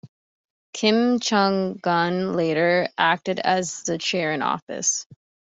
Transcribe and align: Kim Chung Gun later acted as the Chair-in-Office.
Kim 0.73 1.19
Chung 1.19 1.75
Gun 1.75 2.33
later 2.35 2.87
acted 2.97 3.39
as 3.39 3.83
the 3.83 3.99
Chair-in-Office. 3.99 5.05